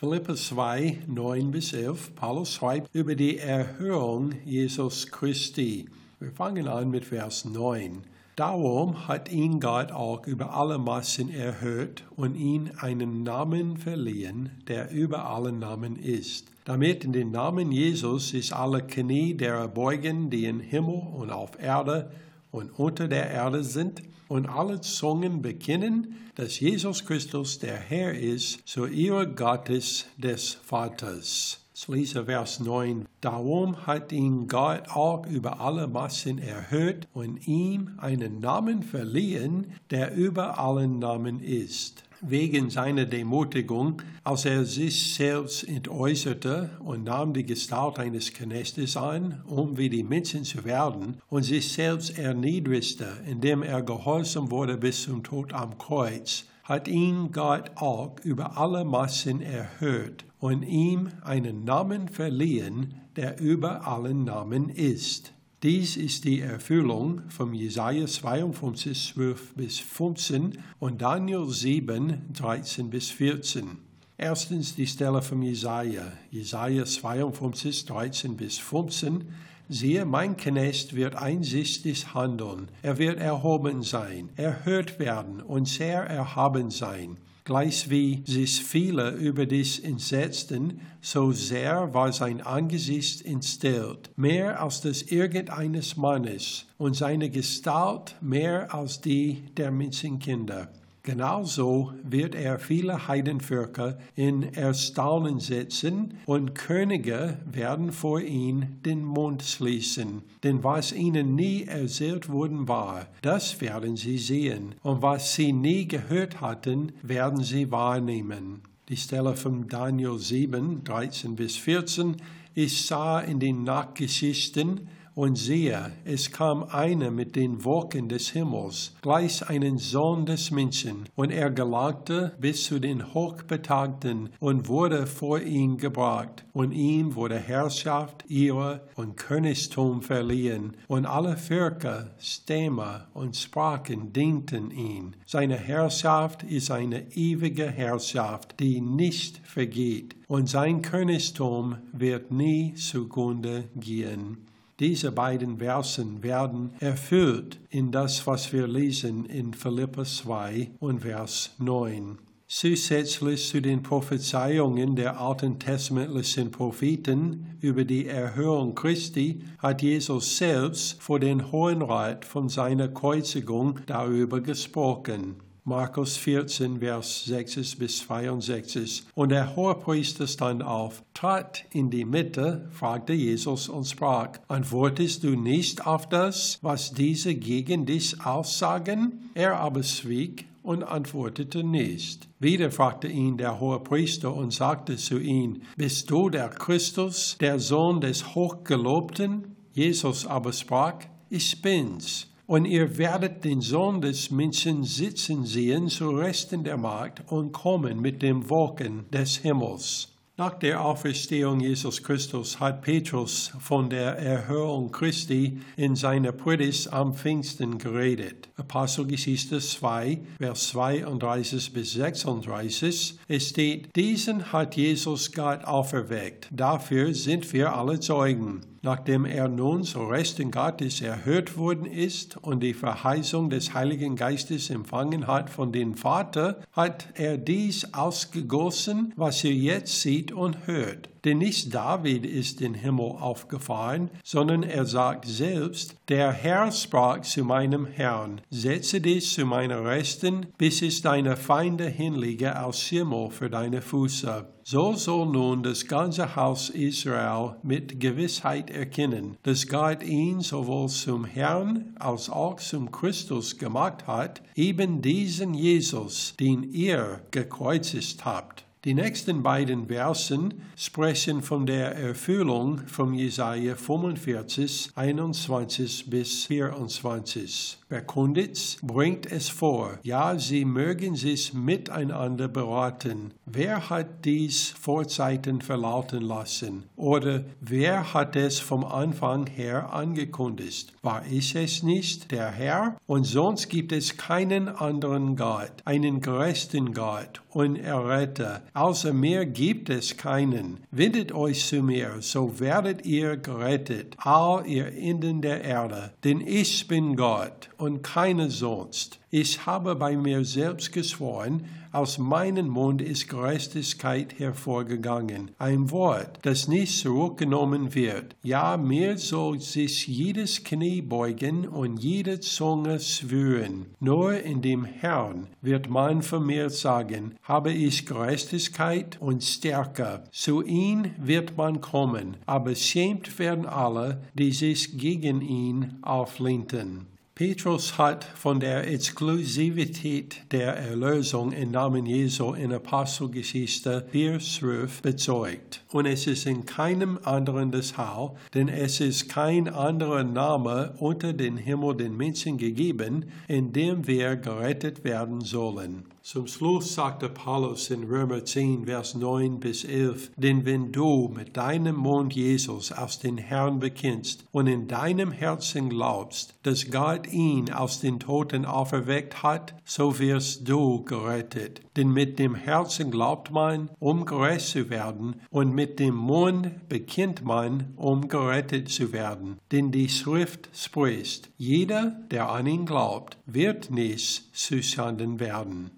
[0.00, 2.14] Philippa 2, 9 bis 11.
[2.14, 5.86] Paulus schreibt über die Erhörung Jesus Christi.
[6.20, 8.04] Wir fangen an mit Vers 9.
[8.36, 14.92] Darum hat ihn Gott auch über alle Massen erhört und ihm einen Namen verliehen, der
[14.92, 16.46] über alle Namen ist.
[16.64, 21.60] Damit in den Namen Jesus sich alle Knie derer beugen, die im Himmel und auf
[21.60, 22.12] Erde
[22.52, 28.66] und unter der Erde sind, und alle Zungen bekennen, dass Jesus Christus der Herr ist,
[28.66, 31.60] zur Ehre Gottes des Vaters.
[31.80, 33.06] Ich lese Vers 9.
[33.20, 40.12] Darum hat ihn Gott auch über alle Massen erhört und ihm einen Namen verliehen, der
[40.12, 47.46] über allen Namen ist wegen seiner Demutigung, als er sich selbst entäußerte und nahm die
[47.46, 53.62] Gestalt eines Knechtes an, um wie die Menschen zu werden, und sich selbst erniedrigte, indem
[53.62, 59.40] er gehorsam wurde bis zum Tod am Kreuz, hat ihn Gott auch über alle Massen
[59.40, 65.32] erhört und ihm einen Namen verliehen, der über allen Namen ist
[65.64, 73.10] dies ist die Erfüllung von Jesaja 52, 12 bis 15 und Daniel 7, 13 bis
[73.10, 73.78] 14.
[74.16, 79.24] Erstens die Stelle von Jesaja, Jesaja 52, 13 bis 15.
[79.70, 86.70] Siehe, mein Knecht wird einsichtig handeln, er wird erhoben sein, erhört werden und sehr erhaben
[86.70, 87.18] sein.
[87.44, 94.80] Gleich wie sich viele über dies entsetzten, so sehr war sein Angesicht entstellt, mehr als
[94.80, 100.68] das irgendeines Mannes, und seine Gestalt mehr als die der Menschenkinder.
[101.08, 109.42] Genauso wird er viele Heidenvölker in Erstaunen setzen und Könige werden vor ihn den Mund
[109.42, 110.20] schließen.
[110.42, 114.74] Denn was ihnen nie erzählt worden war, das werden sie sehen.
[114.82, 118.60] Und was sie nie gehört hatten, werden sie wahrnehmen.
[118.90, 122.16] Die Stelle von Daniel 7, 13 bis 14.
[122.52, 128.94] Ich sah in den Nachtgeschichten, und siehe, es kam einer mit den Wolken des Himmels,
[129.02, 135.40] gleich einen Sohn des Menschen, und er gelangte bis zu den Hochbetagten und wurde vor
[135.40, 136.44] ihn gebracht.
[136.52, 144.70] Und ihm wurde Herrschaft, Ehre und Königtum verliehen, und alle Völker, Stämme und Sprachen dienten
[144.70, 145.14] ihm.
[145.26, 153.64] Seine Herrschaft ist eine ewige Herrschaft, die nicht vergeht, und sein Königtum wird nie zugrunde
[153.74, 154.44] gehen.
[154.80, 161.50] Diese beiden Versen werden erfüllt in das, was wir lesen in Philippa 2 und Vers
[161.58, 162.18] 9.
[162.46, 171.02] Zusätzlich zu den Prophezeiungen der alten testamentlichen Propheten über die Erhörung Christi hat Jesus selbst
[171.02, 175.47] vor den Hohen Rat von seiner Kreuzigung darüber gesprochen.
[175.68, 179.04] Markus 14, Vers 6 bis 62.
[179.14, 185.36] Und der Hohepriester stand auf, trat in die Mitte, fragte Jesus und sprach, antwortest du
[185.36, 189.30] nicht auf das, was diese gegen dich aussagen?
[189.34, 192.28] Er aber schwieg und antwortete nicht.
[192.38, 198.00] Wieder fragte ihn der Hohepriester und sagte zu ihm, Bist du der Christus, der Sohn
[198.00, 199.54] des Hochgelobten?
[199.74, 206.10] Jesus aber sprach, Ich bin's und ihr werdet den Sohn des Menschen sitzen sehen zu
[206.10, 210.08] Resten der Macht und kommen mit dem Wolken des Himmels.
[210.38, 217.12] Nach der Auferstehung Jesus Christus hat Petrus von der Erhörung Christi in seiner Predigt am
[217.12, 218.48] Pfingsten geredet.
[218.56, 223.18] Apostelgeschichte 2, Vers 32 bis 36.
[223.26, 226.48] Es steht, diesen hat Jesus Gott auferweckt.
[226.50, 228.60] Dafür sind wir alle Zeugen.
[228.82, 234.70] Nachdem er nun zu Rechten Gottes erhört worden ist und die Verheißung des Heiligen Geistes
[234.70, 241.08] empfangen hat von dem Vater, hat er dies ausgegossen, was er jetzt sieht und hört.
[241.24, 247.22] Denn nicht David ist in den Himmel aufgefahren, sondern er sagt selbst, der Herr sprach
[247.22, 253.30] zu meinem Herrn, setze dich zu meiner Rechten, bis ich deine Feinde hinlege als Schimmel
[253.30, 254.46] für deine Füße.
[254.64, 261.24] So soll nun das ganze Haus Israel mit Gewissheit erkennen, dass Gott ihn sowohl zum
[261.24, 268.67] Herrn als auch zum Christus gemacht hat, eben diesen Jesus, den ihr gekreuzigt habt.
[268.84, 277.77] Die nächsten beiden Versen sprechen von der Erfüllung von Jesaja 45, 21 bis 24.
[277.88, 279.98] verkündigt's, bringt es vor.
[280.02, 283.32] Ja, sie mögen sich miteinander beraten.
[283.46, 286.84] Wer hat dies Vorzeiten verlauten lassen?
[286.96, 290.92] Oder wer hat es vom Anfang her angekündigt?
[291.02, 292.96] War ich es nicht, der Herr?
[293.06, 298.62] Und sonst gibt es keinen anderen Gott, einen gerechten Gott und Erretter.
[298.74, 300.80] Außer mir gibt es keinen.
[300.90, 306.12] Wendet euch zu mir, so werdet ihr gerettet, all ihr Enden der Erde.
[306.24, 309.18] Denn ich bin Gott und keiner sonst.
[309.30, 315.52] Ich habe bei mir selbst geschworen, aus meinem Mund ist Gerechtigkeit hervorgegangen.
[315.58, 318.36] Ein Wort, das nicht zurückgenommen wird.
[318.42, 323.86] Ja, mir soll sich jedes Knie beugen und jede Zunge schwören.
[324.00, 330.24] Nur in dem Herrn wird man von mir sagen, habe ich Gerechtigkeit und Stärke.
[330.30, 337.06] Zu ihm wird man kommen, aber schämt werden alle, die sich gegen ihn auflehnten.
[337.38, 345.84] Petrus hat von der Exklusivität der Erlösung im Namen Jesu in Apostelgeschichte 4,12 bezeugt.
[345.92, 351.32] Und es ist in keinem anderen das Hau, denn es ist kein anderer Name unter
[351.32, 356.06] den Himmel den Menschen gegeben, in dem wir gerettet werden sollen.
[356.30, 361.56] Zum Schluss sagte Paulus in Römer 10, Vers 9 bis 11, denn wenn du mit
[361.56, 367.72] deinem Mund Jesus aus den Herrn bekennst und in deinem Herzen glaubst, dass Gott ihn
[367.72, 371.80] aus den Toten auferweckt hat, so wirst du gerettet.
[371.96, 377.42] Denn mit dem Herzen glaubt man, um gerecht zu werden, und mit dem Mund bekennt
[377.42, 379.56] man, um gerettet zu werden.
[379.72, 385.90] Denn die Schrift spricht, jeder, der an ihn glaubt, wird nicht zu Schanden werden.